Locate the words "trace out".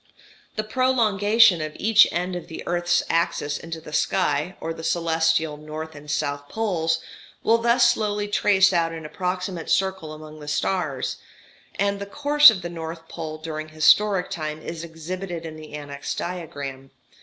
8.27-8.93